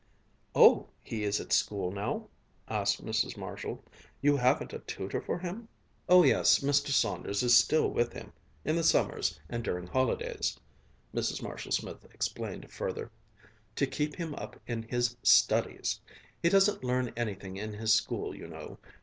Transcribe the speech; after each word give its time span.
"Oh, 0.55 0.87
he 1.03 1.21
is 1.21 1.39
at 1.39 1.53
school 1.53 1.91
now?" 1.91 2.27
asked 2.67 3.05
Mrs. 3.05 3.37
Marshall. 3.37 3.83
"You 4.19 4.35
haven't 4.35 4.73
a 4.73 4.79
tutor 4.79 5.21
for 5.21 5.37
him?" 5.37 5.67
"Oh 6.09 6.23
yes, 6.23 6.57
Mr. 6.61 6.87
Saunders 6.87 7.43
is 7.43 7.55
still 7.55 7.87
with 7.87 8.11
him 8.11 8.33
in 8.65 8.75
the 8.75 8.83
summers 8.83 9.39
and 9.47 9.63
during 9.63 9.85
holidays." 9.85 10.59
Mrs. 11.13 11.43
Marshall 11.43 11.71
Smith 11.73 12.03
explained 12.11 12.71
further: 12.71 13.11
"To 13.75 13.85
keep 13.85 14.15
him 14.15 14.33
up 14.33 14.59
in 14.65 14.81
his 14.81 15.15
studies. 15.21 16.01
He 16.41 16.49
doesn't 16.49 16.83
learn 16.83 17.13
anything 17.15 17.57
in 17.57 17.71
his 17.73 17.93
school, 17.93 18.35
you 18.35 18.47
know. 18.47 18.79